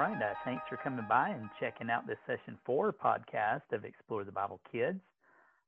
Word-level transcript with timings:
right. 0.00 0.22
Uh, 0.22 0.32
thanks 0.46 0.62
for 0.66 0.78
coming 0.78 1.04
by 1.06 1.28
and 1.28 1.50
checking 1.60 1.90
out 1.90 2.06
this 2.06 2.16
session 2.26 2.56
four 2.64 2.90
podcast 2.90 3.60
of 3.70 3.84
Explore 3.84 4.24
the 4.24 4.32
Bible 4.32 4.58
Kids. 4.72 4.98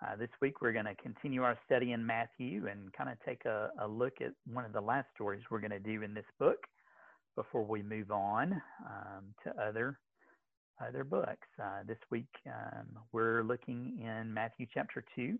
Uh, 0.00 0.16
this 0.16 0.30
week 0.40 0.62
we're 0.62 0.72
going 0.72 0.86
to 0.86 0.94
continue 0.94 1.42
our 1.42 1.58
study 1.66 1.92
in 1.92 2.06
Matthew 2.06 2.66
and 2.70 2.90
kind 2.94 3.10
of 3.10 3.18
take 3.26 3.44
a, 3.44 3.68
a, 3.82 3.86
look 3.86 4.22
at 4.22 4.32
one 4.50 4.64
of 4.64 4.72
the 4.72 4.80
last 4.80 5.08
stories 5.14 5.42
we're 5.50 5.60
going 5.60 5.72
to 5.72 5.78
do 5.78 6.00
in 6.00 6.14
this 6.14 6.24
book 6.38 6.56
before 7.36 7.64
we 7.64 7.82
move 7.82 8.10
on 8.10 8.62
um, 8.86 9.24
to 9.44 9.62
other 9.62 9.98
other 10.82 11.04
books. 11.04 11.46
Uh, 11.62 11.82
this 11.86 11.98
week 12.10 12.32
um, 12.46 12.86
we're 13.12 13.42
looking 13.42 13.98
in 14.00 14.32
Matthew 14.32 14.66
chapter 14.72 15.04
two, 15.14 15.38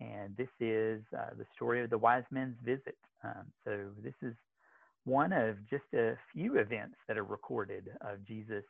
and 0.00 0.36
this 0.36 0.50
is 0.60 1.00
uh, 1.18 1.30
the 1.38 1.46
story 1.56 1.82
of 1.82 1.88
the 1.88 1.96
wise 1.96 2.24
men's 2.30 2.56
visit. 2.62 2.98
Um, 3.24 3.46
so 3.64 3.78
this 4.04 4.14
is 4.20 4.34
one 5.04 5.32
of 5.32 5.56
just 5.68 5.84
a 5.94 6.14
few 6.32 6.58
events 6.58 6.96
that 7.08 7.18
are 7.18 7.24
recorded 7.24 7.88
of 8.00 8.24
Jesus 8.26 8.64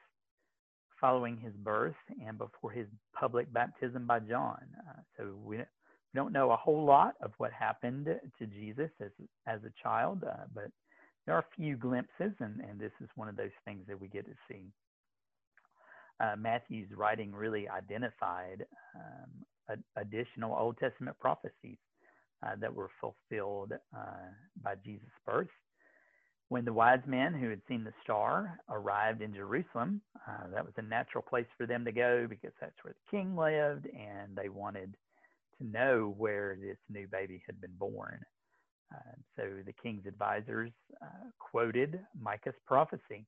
following 1.01 1.37
his 1.37 1.53
birth 1.55 1.97
and 2.25 2.39
before 2.39 2.71
his 2.71 2.87
public 3.19 3.53
baptism 3.53 4.07
by 4.07 4.21
John. 4.21 4.63
Uh, 4.89 5.01
so 5.17 5.35
we, 5.45 5.59
don't 6.15 6.33
know 6.33 6.51
a 6.51 6.57
whole 6.57 6.85
lot 6.85 7.15
of 7.23 7.33
what 7.39 7.53
happened 7.53 8.07
to 8.39 8.47
Jesus 8.47 8.91
as, 9.01 9.11
as 9.47 9.61
a 9.65 9.83
child, 9.83 10.23
uh, 10.25 10.45
but 10.55 10.71
there 11.25 11.35
are 11.35 11.41
a 11.41 11.57
few 11.57 11.77
glimpses, 11.77 12.33
and, 12.41 12.61
and 12.61 12.79
this 12.79 12.93
is 13.01 13.09
one 13.15 13.29
of 13.29 13.37
those 13.37 13.55
things 13.65 13.85
that 13.89 14.01
we 14.01 14.09
get 14.09 14.27
to 14.27 14.35
see. 14.49 14.73
Uh, 16.21 16.37
Matthew's 16.37 16.91
writing 16.95 17.33
really 17.33 17.69
identified 17.69 18.67
um, 18.95 19.79
additional 19.97 20.55
Old 20.55 20.77
Testament 20.79 21.17
prophecies 21.19 21.79
uh, 22.45 22.57
that 22.61 22.75
were 22.75 22.91
fulfilled 23.01 23.73
uh, 23.97 24.29
by 24.63 24.75
Jesus' 24.85 25.09
birth 25.25 25.49
when 26.53 26.67
the 26.67 26.73
wise 26.73 27.01
men 27.07 27.33
who 27.33 27.49
had 27.49 27.63
seen 27.67 27.83
the 27.83 27.95
star 28.03 28.61
arrived 28.69 29.23
in 29.23 29.33
Jerusalem, 29.33 30.03
uh, 30.29 30.49
that 30.53 30.63
was 30.63 30.75
a 30.77 30.83
natural 30.83 31.23
place 31.23 31.47
for 31.57 31.67
them 31.67 31.83
to 31.87 31.93
go 31.93 32.27
because 32.29 32.53
that's 32.61 32.77
where 32.83 32.93
the 32.93 33.17
king 33.17 33.35
lived, 33.35 33.87
and 33.87 34.37
they 34.37 34.51
wanted 34.51 34.95
to 35.57 35.67
know 35.67 36.15
where 36.19 36.59
this 36.61 36.77
new 36.91 37.07
baby 37.09 37.43
had 37.47 37.59
been 37.59 37.75
born. 37.79 38.21
Uh, 38.95 39.15
so 39.35 39.45
the 39.65 39.73
king's 39.73 40.05
advisors 40.05 40.71
uh, 41.01 41.31
quoted 41.39 41.99
Micah's 42.21 42.55
prophecy 42.67 43.25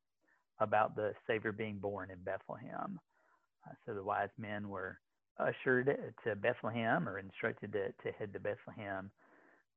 about 0.61 0.95
the 0.95 1.15
Savior 1.27 1.53
being 1.53 1.79
born 1.79 2.11
in 2.11 2.19
Bethlehem. 2.25 3.01
Uh, 3.67 3.73
so 3.87 3.95
the 3.95 4.05
wise 4.05 4.29
men 4.37 4.69
were 4.69 4.99
ushered 5.41 6.15
to 6.25 6.37
Bethlehem 6.37 7.09
or 7.09 7.19
instructed 7.19 7.73
to, 7.73 7.87
to 8.03 8.19
head 8.19 8.35
to 8.35 8.39
Bethlehem 8.39 9.11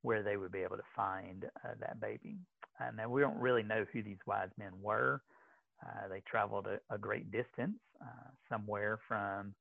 where 0.01 0.21
they 0.21 0.35
would 0.35 0.51
be 0.51 0.63
able 0.63 0.77
to 0.77 0.83
find 0.95 1.45
uh, 1.63 1.69
that 1.79 2.01
baby. 2.01 2.37
Uh, 2.79 2.91
now, 2.95 3.09
we 3.09 3.21
don't 3.21 3.39
really 3.39 3.63
know 3.63 3.85
who 3.91 4.03
these 4.03 4.17
wise 4.25 4.49
men 4.57 4.71
were. 4.81 5.21
Uh, 5.85 6.07
they 6.09 6.21
traveled 6.27 6.67
a, 6.67 6.79
a 6.93 6.97
great 6.97 7.31
distance, 7.31 7.77
uh, 8.01 8.29
somewhere 8.49 8.99
from 9.07 9.53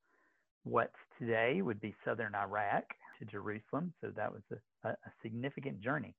what 0.64 0.90
today 1.18 1.62
would 1.62 1.80
be 1.80 1.94
southern 2.04 2.34
Iraq 2.34 2.84
to 3.18 3.24
Jerusalem. 3.24 3.92
So 4.00 4.10
that 4.16 4.32
was 4.32 4.42
a, 4.52 4.88
a, 4.88 4.92
a 4.92 5.12
significant 5.22 5.80
journey 5.80 6.14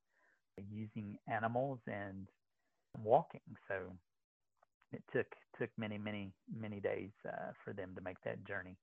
using 0.71 1.17
animals 1.27 1.79
and 1.87 2.27
walking. 3.03 3.41
So 3.67 3.75
it 4.91 5.03
took 5.11 5.27
took 5.59 5.69
many 5.77 5.97
many 5.97 6.31
many 6.55 6.79
days 6.79 7.11
uh, 7.27 7.51
for 7.63 7.73
them 7.73 7.91
to 7.95 8.01
make 8.01 8.17
that 8.23 8.45
journey. 8.47 8.77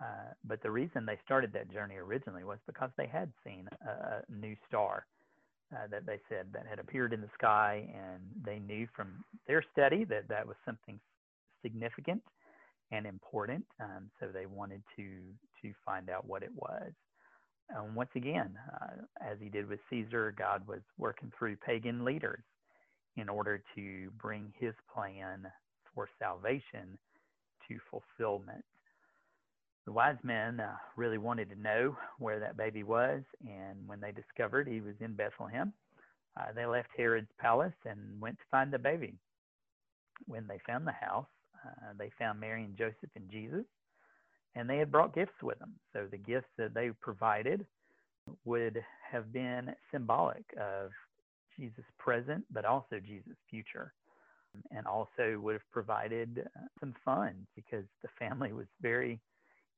Uh, 0.00 0.32
but 0.44 0.62
the 0.62 0.70
reason 0.70 1.06
they 1.06 1.18
started 1.24 1.52
that 1.52 1.72
journey 1.72 1.96
originally 1.96 2.44
was 2.44 2.58
because 2.66 2.90
they 2.96 3.06
had 3.06 3.32
seen 3.44 3.68
a, 3.86 3.90
a 3.90 4.22
new 4.30 4.54
star 4.68 5.06
uh, 5.74 5.86
that 5.90 6.06
they 6.06 6.20
said 6.28 6.46
that 6.52 6.66
had 6.68 6.78
appeared 6.78 7.12
in 7.12 7.20
the 7.20 7.30
sky, 7.34 7.88
and 7.94 8.22
they 8.44 8.58
knew 8.58 8.86
from 8.94 9.24
their 9.46 9.64
study 9.72 10.04
that 10.04 10.28
that 10.28 10.46
was 10.46 10.56
something 10.64 10.98
significant 11.62 12.22
and 12.92 13.06
important. 13.06 13.64
Um, 13.80 14.10
so 14.20 14.28
they 14.32 14.46
wanted 14.46 14.82
to 14.96 15.04
to 15.62 15.72
find 15.84 16.10
out 16.10 16.26
what 16.26 16.42
it 16.42 16.52
was. 16.54 16.92
And 17.70 17.96
once 17.96 18.10
again, 18.14 18.56
uh, 18.80 19.02
as 19.20 19.38
he 19.40 19.48
did 19.48 19.68
with 19.68 19.80
Caesar, 19.90 20.32
God 20.38 20.66
was 20.68 20.82
working 20.98 21.32
through 21.36 21.56
pagan 21.56 22.04
leaders 22.04 22.44
in 23.16 23.28
order 23.28 23.62
to 23.74 24.10
bring 24.20 24.52
His 24.58 24.74
plan 24.92 25.46
for 25.94 26.08
salvation 26.20 26.98
to 27.66 27.78
fulfillment 27.90 28.64
the 29.86 29.92
wise 29.92 30.18
men 30.24 30.60
uh, 30.60 30.74
really 30.96 31.16
wanted 31.16 31.48
to 31.48 31.60
know 31.60 31.96
where 32.18 32.40
that 32.40 32.56
baby 32.56 32.82
was, 32.82 33.22
and 33.48 33.78
when 33.86 34.00
they 34.00 34.12
discovered 34.12 34.66
he 34.66 34.80
was 34.80 34.96
in 35.00 35.14
Bethlehem, 35.14 35.72
uh, 36.38 36.52
they 36.54 36.66
left 36.66 36.88
Herod's 36.96 37.30
palace 37.38 37.72
and 37.84 38.20
went 38.20 38.36
to 38.38 38.44
find 38.50 38.72
the 38.72 38.78
baby. 38.78 39.14
When 40.26 40.46
they 40.48 40.58
found 40.66 40.86
the 40.86 40.92
house, 40.92 41.26
uh, 41.64 41.92
they 41.98 42.10
found 42.18 42.40
Mary 42.40 42.64
and 42.64 42.76
Joseph 42.76 43.10
and 43.14 43.30
Jesus, 43.30 43.64
and 44.56 44.68
they 44.68 44.78
had 44.78 44.90
brought 44.90 45.14
gifts 45.14 45.40
with 45.42 45.58
them. 45.60 45.74
So 45.92 46.06
the 46.10 46.18
gifts 46.18 46.50
that 46.58 46.74
they 46.74 46.90
provided 47.00 47.64
would 48.44 48.82
have 49.10 49.32
been 49.32 49.72
symbolic 49.92 50.44
of 50.60 50.90
Jesus' 51.56 51.84
present, 51.98 52.44
but 52.50 52.64
also 52.64 52.98
Jesus' 52.98 53.36
future. 53.48 53.92
And 54.70 54.86
also 54.86 55.38
would 55.42 55.52
have 55.52 55.70
provided 55.70 56.48
uh, 56.56 56.60
some 56.80 56.94
funds 57.04 57.46
because 57.54 57.84
the 58.02 58.08
family 58.18 58.54
was 58.54 58.66
very 58.80 59.20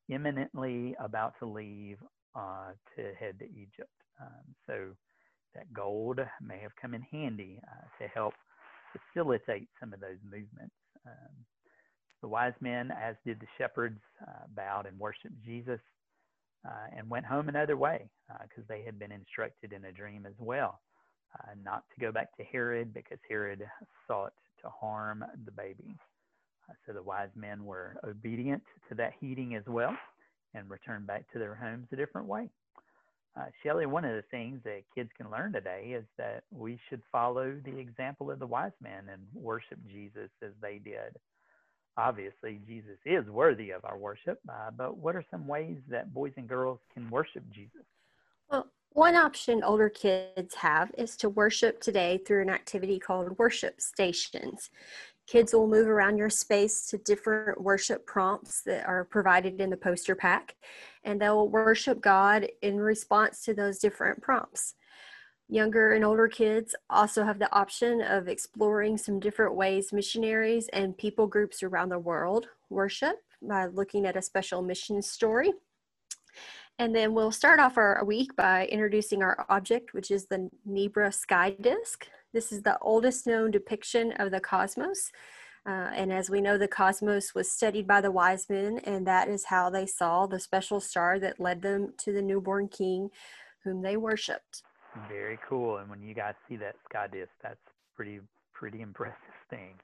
imminently 0.08 0.94
about 1.00 1.34
to 1.40 1.46
leave 1.46 1.98
uh, 2.34 2.72
to 2.96 3.14
head 3.18 3.38
to 3.38 3.44
Egypt. 3.46 3.90
Um, 4.20 4.54
so 4.66 4.88
that 5.54 5.72
gold 5.72 6.20
may 6.42 6.58
have 6.58 6.72
come 6.80 6.94
in 6.94 7.02
handy 7.02 7.60
uh, 7.66 8.02
to 8.02 8.08
help 8.08 8.34
facilitate 8.92 9.68
some 9.80 9.92
of 9.92 10.00
those 10.00 10.18
movements. 10.24 10.74
Um, 11.06 11.34
the 12.20 12.28
wise 12.28 12.54
men, 12.60 12.90
as 12.90 13.14
did 13.24 13.40
the 13.40 13.46
shepherds, 13.56 14.00
uh, 14.26 14.46
bowed 14.54 14.86
and 14.86 14.98
worshiped 14.98 15.40
Jesus 15.44 15.80
uh, 16.66 16.86
and 16.96 17.08
went 17.08 17.24
home 17.24 17.48
another 17.48 17.76
way 17.76 18.10
because 18.42 18.64
uh, 18.64 18.68
they 18.68 18.82
had 18.82 18.98
been 18.98 19.12
instructed 19.12 19.72
in 19.72 19.84
a 19.84 19.92
dream 19.92 20.26
as 20.26 20.34
well 20.38 20.80
uh, 21.34 21.52
not 21.62 21.84
to 21.94 22.00
go 22.00 22.12
back 22.12 22.36
to 22.36 22.44
Herod 22.44 22.92
because 22.94 23.18
Herod 23.28 23.62
sought 24.06 24.32
to 24.62 24.68
harm 24.68 25.24
the 25.44 25.52
baby. 25.52 25.96
So 26.86 26.92
the 26.92 27.02
wise 27.02 27.30
men 27.34 27.64
were 27.64 27.96
obedient 28.04 28.62
to 28.88 28.94
that 28.96 29.12
heeding 29.20 29.54
as 29.54 29.64
well 29.66 29.96
and 30.54 30.68
returned 30.70 31.06
back 31.06 31.30
to 31.32 31.38
their 31.38 31.54
homes 31.54 31.86
a 31.92 31.96
different 31.96 32.26
way. 32.26 32.48
Uh, 33.38 33.44
Shelly, 33.62 33.86
one 33.86 34.04
of 34.04 34.16
the 34.16 34.24
things 34.30 34.60
that 34.64 34.82
kids 34.94 35.10
can 35.16 35.30
learn 35.30 35.52
today 35.52 35.94
is 35.96 36.04
that 36.16 36.42
we 36.50 36.78
should 36.88 37.02
follow 37.12 37.54
the 37.64 37.78
example 37.78 38.30
of 38.30 38.38
the 38.38 38.46
wise 38.46 38.72
men 38.82 39.04
and 39.12 39.22
worship 39.32 39.78
Jesus 39.86 40.30
as 40.42 40.50
they 40.60 40.78
did. 40.78 41.16
Obviously, 41.96 42.60
Jesus 42.66 42.98
is 43.04 43.28
worthy 43.28 43.70
of 43.70 43.84
our 43.84 43.98
worship, 43.98 44.40
uh, 44.48 44.70
but 44.76 44.96
what 44.96 45.14
are 45.14 45.24
some 45.30 45.46
ways 45.46 45.78
that 45.88 46.12
boys 46.14 46.32
and 46.36 46.48
girls 46.48 46.78
can 46.94 47.08
worship 47.10 47.42
Jesus? 47.52 47.82
Well, 48.50 48.66
one 48.90 49.14
option 49.14 49.62
older 49.62 49.88
kids 49.88 50.54
have 50.54 50.90
is 50.96 51.16
to 51.18 51.28
worship 51.28 51.80
today 51.80 52.18
through 52.26 52.42
an 52.42 52.50
activity 52.50 52.98
called 52.98 53.38
worship 53.38 53.80
stations. 53.80 54.70
Kids 55.28 55.52
will 55.52 55.68
move 55.68 55.88
around 55.88 56.16
your 56.16 56.30
space 56.30 56.86
to 56.86 56.96
different 56.96 57.60
worship 57.60 58.06
prompts 58.06 58.62
that 58.62 58.86
are 58.86 59.04
provided 59.04 59.60
in 59.60 59.68
the 59.68 59.76
poster 59.76 60.14
pack, 60.14 60.56
and 61.04 61.20
they'll 61.20 61.48
worship 61.48 62.00
God 62.00 62.48
in 62.62 62.80
response 62.80 63.44
to 63.44 63.52
those 63.52 63.78
different 63.78 64.22
prompts. 64.22 64.74
Younger 65.50 65.92
and 65.92 66.02
older 66.02 66.28
kids 66.28 66.74
also 66.88 67.24
have 67.24 67.38
the 67.38 67.54
option 67.54 68.00
of 68.00 68.26
exploring 68.26 68.96
some 68.96 69.20
different 69.20 69.54
ways 69.54 69.92
missionaries 69.92 70.68
and 70.72 70.96
people 70.96 71.26
groups 71.26 71.62
around 71.62 71.90
the 71.90 71.98
world 71.98 72.46
worship 72.70 73.16
by 73.42 73.66
looking 73.66 74.06
at 74.06 74.16
a 74.16 74.22
special 74.22 74.62
mission 74.62 75.02
story. 75.02 75.52
And 76.78 76.96
then 76.96 77.12
we'll 77.12 77.32
start 77.32 77.60
off 77.60 77.76
our 77.76 78.02
week 78.02 78.34
by 78.34 78.66
introducing 78.66 79.22
our 79.22 79.44
object, 79.50 79.92
which 79.92 80.10
is 80.10 80.26
the 80.26 80.48
Nebra 80.66 81.12
Sky 81.12 81.54
Disk. 81.60 82.06
This 82.32 82.52
is 82.52 82.62
the 82.62 82.78
oldest 82.80 83.26
known 83.26 83.50
depiction 83.50 84.12
of 84.12 84.30
the 84.30 84.40
cosmos. 84.40 85.10
Uh, 85.66 85.90
and 85.94 86.12
as 86.12 86.30
we 86.30 86.40
know, 86.40 86.56
the 86.56 86.68
cosmos 86.68 87.34
was 87.34 87.50
studied 87.50 87.86
by 87.86 88.00
the 88.00 88.10
wise 88.10 88.48
men, 88.48 88.78
and 88.84 89.06
that 89.06 89.28
is 89.28 89.46
how 89.46 89.68
they 89.68 89.86
saw 89.86 90.26
the 90.26 90.40
special 90.40 90.80
star 90.80 91.18
that 91.18 91.40
led 91.40 91.62
them 91.62 91.92
to 91.98 92.12
the 92.12 92.22
newborn 92.22 92.68
king 92.68 93.10
whom 93.64 93.82
they 93.82 93.96
worshiped. 93.96 94.62
Very 95.08 95.38
cool. 95.48 95.78
And 95.78 95.90
when 95.90 96.02
you 96.02 96.14
guys 96.14 96.34
see 96.48 96.56
that 96.56 96.76
sky 96.88 97.06
disk, 97.10 97.30
that's 97.42 97.60
pretty, 97.94 98.20
pretty 98.54 98.80
impressive 98.82 99.16
thing. 99.50 99.74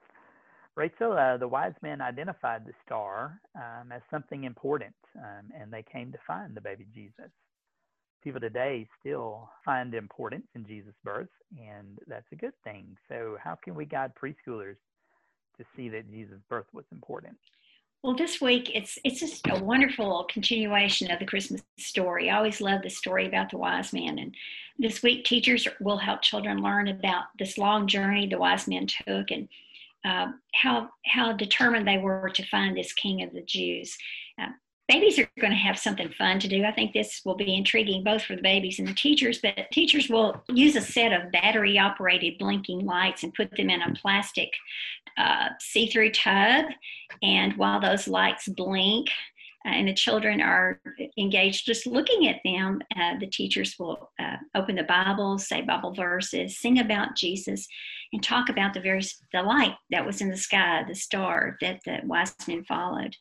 Rachel, 0.76 1.12
uh, 1.12 1.36
the 1.36 1.46
wise 1.46 1.74
men 1.82 2.00
identified 2.00 2.66
the 2.66 2.72
star 2.84 3.40
um, 3.54 3.92
as 3.92 4.02
something 4.10 4.44
important, 4.44 4.94
um, 5.16 5.50
and 5.58 5.72
they 5.72 5.84
came 5.84 6.10
to 6.12 6.18
find 6.26 6.54
the 6.54 6.60
baby 6.60 6.86
Jesus 6.92 7.30
people 8.24 8.40
today 8.40 8.88
still 8.98 9.48
find 9.64 9.94
importance 9.94 10.46
in 10.54 10.66
Jesus' 10.66 10.94
birth, 11.04 11.28
and 11.58 11.98
that's 12.06 12.26
a 12.32 12.36
good 12.36 12.54
thing. 12.64 12.96
So, 13.08 13.36
how 13.42 13.56
can 13.62 13.74
we 13.74 13.84
guide 13.84 14.12
preschoolers 14.20 14.76
to 15.58 15.64
see 15.76 15.88
that 15.90 16.10
Jesus' 16.10 16.40
birth 16.48 16.66
was 16.72 16.86
important? 16.90 17.36
Well, 18.02 18.16
this 18.16 18.40
week 18.40 18.70
it's 18.74 18.98
it's 19.04 19.20
just 19.20 19.46
a 19.46 19.62
wonderful 19.62 20.24
continuation 20.24 21.10
of 21.10 21.18
the 21.18 21.26
Christmas 21.26 21.62
story. 21.78 22.28
I 22.28 22.36
always 22.36 22.60
love 22.60 22.82
the 22.82 22.90
story 22.90 23.26
about 23.26 23.50
the 23.50 23.58
wise 23.58 23.92
men, 23.92 24.18
and 24.18 24.34
this 24.78 25.02
week 25.02 25.24
teachers 25.24 25.66
will 25.80 25.96
help 25.96 26.20
children 26.22 26.62
learn 26.62 26.88
about 26.88 27.24
this 27.38 27.56
long 27.56 27.86
journey 27.86 28.26
the 28.26 28.38
wise 28.38 28.66
men 28.68 28.86
took 28.86 29.30
and 29.30 29.48
uh, 30.04 30.32
how 30.54 30.90
how 31.06 31.32
determined 31.32 31.88
they 31.88 31.98
were 31.98 32.30
to 32.34 32.46
find 32.46 32.76
this 32.76 32.92
King 32.92 33.22
of 33.22 33.32
the 33.32 33.42
Jews. 33.42 33.96
Uh, 34.38 34.48
babies 34.88 35.18
are 35.18 35.28
going 35.40 35.52
to 35.52 35.58
have 35.58 35.78
something 35.78 36.10
fun 36.10 36.38
to 36.40 36.48
do. 36.48 36.64
I 36.64 36.72
think 36.72 36.92
this 36.92 37.22
will 37.24 37.36
be 37.36 37.54
intriguing 37.54 38.04
both 38.04 38.22
for 38.22 38.36
the 38.36 38.42
babies 38.42 38.78
and 38.78 38.88
the 38.88 38.94
teachers. 38.94 39.38
But 39.38 39.70
teachers 39.72 40.08
will 40.08 40.42
use 40.48 40.76
a 40.76 40.80
set 40.80 41.12
of 41.12 41.32
battery 41.32 41.78
operated 41.78 42.38
blinking 42.38 42.84
lights 42.84 43.22
and 43.22 43.34
put 43.34 43.50
them 43.56 43.70
in 43.70 43.82
a 43.82 43.94
plastic 43.94 44.50
uh, 45.16 45.48
see 45.60 45.88
through 45.88 46.10
tub. 46.10 46.66
And 47.22 47.56
while 47.56 47.80
those 47.80 48.08
lights 48.08 48.48
blink, 48.48 49.08
uh, 49.66 49.70
and 49.70 49.88
the 49.88 49.94
children 49.94 50.42
are 50.42 50.78
engaged 51.16 51.64
just 51.64 51.86
looking 51.86 52.28
at 52.28 52.40
them, 52.44 52.82
uh, 52.96 53.18
the 53.18 53.26
teachers 53.26 53.76
will 53.78 54.10
uh, 54.18 54.36
open 54.54 54.74
the 54.74 54.82
Bible, 54.82 55.38
say 55.38 55.62
Bible 55.62 55.94
verses, 55.94 56.58
sing 56.58 56.78
about 56.78 57.16
Jesus, 57.16 57.66
and 58.12 58.22
talk 58.22 58.50
about 58.50 58.74
the 58.74 58.80
very 58.80 59.00
the 59.32 59.42
light 59.42 59.74
that 59.90 60.04
was 60.04 60.20
in 60.20 60.28
the 60.28 60.36
sky, 60.36 60.84
the 60.86 60.94
star 60.94 61.56
that 61.62 61.80
the 61.86 62.00
wise 62.04 62.34
men 62.46 62.62
followed. 62.64 63.16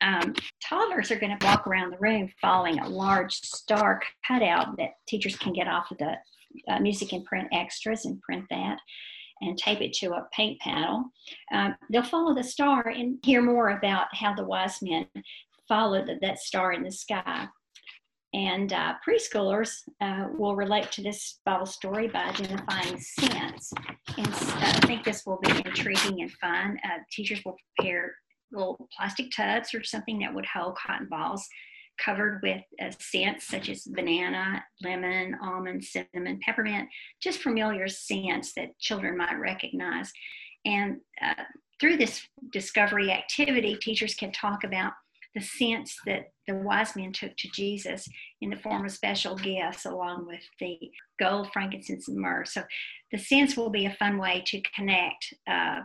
Um, 0.00 0.34
toddlers 0.66 1.10
are 1.10 1.18
going 1.18 1.36
to 1.36 1.46
walk 1.46 1.66
around 1.66 1.90
the 1.90 1.98
room 1.98 2.28
following 2.40 2.78
a 2.78 2.88
large 2.88 3.34
star 3.34 4.00
cutout 4.26 4.76
that 4.78 4.90
teachers 5.08 5.36
can 5.36 5.52
get 5.52 5.68
off 5.68 5.90
of 5.90 5.98
the 5.98 6.14
uh, 6.68 6.80
music 6.80 7.12
and 7.12 7.24
print 7.24 7.48
extras 7.52 8.04
and 8.04 8.20
print 8.20 8.44
that 8.50 8.78
and 9.42 9.58
tape 9.58 9.80
it 9.80 9.92
to 9.92 10.12
a 10.14 10.26
paint 10.32 10.58
panel. 10.60 11.04
Um, 11.52 11.74
they'll 11.90 12.02
follow 12.02 12.34
the 12.34 12.44
star 12.44 12.88
and 12.88 13.18
hear 13.22 13.42
more 13.42 13.70
about 13.70 14.06
how 14.12 14.34
the 14.34 14.44
wise 14.44 14.78
men 14.80 15.06
followed 15.68 16.10
that 16.20 16.38
star 16.38 16.72
in 16.72 16.82
the 16.82 16.92
sky. 16.92 17.46
And 18.34 18.72
uh, 18.72 18.94
preschoolers 19.06 19.70
uh, 20.00 20.26
will 20.36 20.56
relate 20.56 20.90
to 20.92 21.02
this 21.02 21.40
Bible 21.46 21.66
story 21.66 22.08
by 22.08 22.24
identifying 22.24 22.98
scents. 22.98 23.72
And 24.16 24.28
uh, 24.28 24.56
I 24.60 24.80
think 24.86 25.04
this 25.04 25.24
will 25.24 25.38
be 25.38 25.50
intriguing 25.50 26.20
and 26.22 26.30
fun. 26.32 26.78
Uh, 26.84 26.98
teachers 27.10 27.40
will 27.44 27.56
prepare 27.76 28.14
little 28.52 28.88
plastic 28.96 29.30
tubs 29.30 29.74
or 29.74 29.82
something 29.82 30.18
that 30.20 30.34
would 30.34 30.46
hold 30.46 30.76
cotton 30.76 31.08
balls 31.08 31.46
covered 31.98 32.40
with 32.42 32.62
uh, 32.82 32.90
scents 32.98 33.48
such 33.48 33.68
as 33.68 33.84
banana, 33.84 34.62
lemon, 34.82 35.36
almond, 35.42 35.82
cinnamon, 35.82 36.38
peppermint, 36.44 36.88
just 37.22 37.40
familiar 37.40 37.88
scents 37.88 38.52
that 38.54 38.78
children 38.78 39.16
might 39.16 39.38
recognize. 39.38 40.12
And 40.64 40.98
uh, 41.22 41.44
through 41.80 41.96
this 41.96 42.26
discovery 42.52 43.10
activity, 43.10 43.76
teachers 43.76 44.14
can 44.14 44.32
talk 44.32 44.64
about 44.64 44.92
the 45.34 45.42
scents 45.42 45.98
that 46.06 46.30
the 46.46 46.54
wise 46.54 46.96
men 46.96 47.12
took 47.12 47.36
to 47.36 47.48
Jesus 47.50 48.08
in 48.40 48.48
the 48.48 48.56
form 48.56 48.86
of 48.86 48.92
special 48.92 49.36
gifts, 49.36 49.84
along 49.84 50.26
with 50.26 50.40
the 50.60 50.78
gold, 51.20 51.52
frankincense, 51.52 52.08
and 52.08 52.16
myrrh. 52.16 52.44
So 52.46 52.62
the 53.12 53.18
scents 53.18 53.56
will 53.56 53.68
be 53.68 53.84
a 53.84 53.96
fun 53.98 54.16
way 54.18 54.42
to 54.46 54.62
connect 54.74 55.34
uh, 55.46 55.80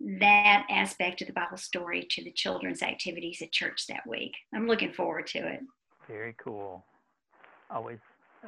that 0.00 0.66
aspect 0.70 1.20
of 1.20 1.26
the 1.26 1.32
Bible 1.32 1.56
story 1.56 2.06
to 2.10 2.24
the 2.24 2.32
children's 2.32 2.82
activities 2.82 3.42
at 3.42 3.52
church 3.52 3.86
that 3.88 4.06
week. 4.06 4.32
I'm 4.54 4.68
looking 4.68 4.92
forward 4.92 5.26
to 5.28 5.38
it. 5.38 5.60
Very 6.06 6.34
cool. 6.42 6.84
Always 7.70 7.98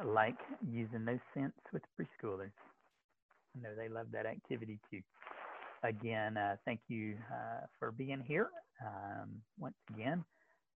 like 0.03 0.37
using 0.69 1.05
those 1.05 1.19
scents 1.33 1.59
with 1.73 1.83
preschoolers. 1.99 2.51
I 3.55 3.61
know 3.61 3.69
they 3.77 3.89
love 3.89 4.07
that 4.13 4.25
activity 4.25 4.79
too. 4.89 5.01
Again, 5.83 6.37
uh, 6.37 6.55
thank 6.65 6.79
you 6.87 7.17
uh, 7.31 7.65
for 7.77 7.91
being 7.91 8.23
here. 8.25 8.49
Um, 8.85 9.29
once 9.59 9.75
again, 9.93 10.23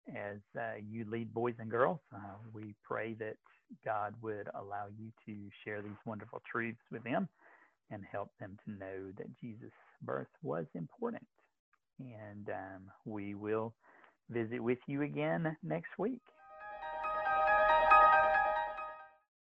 as 0.08 0.38
uh, 0.58 0.78
you 0.90 1.04
lead 1.08 1.32
boys 1.32 1.54
and 1.58 1.70
girls. 1.70 2.00
Uh, 2.14 2.18
we 2.52 2.74
pray 2.82 3.14
that 3.14 3.36
God 3.84 4.14
would 4.22 4.48
allow 4.54 4.86
you 4.98 5.12
to 5.26 5.48
share 5.64 5.82
these 5.82 5.92
wonderful 6.04 6.42
truths 6.50 6.80
with 6.90 7.04
them 7.04 7.28
and 7.92 8.02
help 8.10 8.30
them 8.40 8.56
to 8.64 8.72
know 8.72 9.12
that 9.18 9.38
Jesus' 9.40 9.70
birth 10.02 10.28
was 10.42 10.66
important. 10.74 11.22
And 12.00 12.48
um, 12.48 12.82
we 13.04 13.34
will 13.34 13.74
visit 14.30 14.60
with 14.60 14.78
you 14.86 15.02
again 15.02 15.56
next 15.62 15.98
week. 15.98 16.22